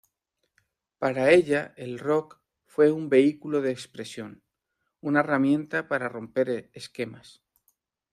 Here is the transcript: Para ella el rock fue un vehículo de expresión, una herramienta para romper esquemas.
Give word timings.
Para 0.97 1.29
ella 1.29 1.75
el 1.77 1.99
rock 1.99 2.41
fue 2.65 2.91
un 2.91 3.07
vehículo 3.07 3.61
de 3.61 3.69
expresión, 3.71 4.41
una 4.99 5.19
herramienta 5.19 5.87
para 5.87 6.09
romper 6.09 6.71
esquemas. 6.73 7.43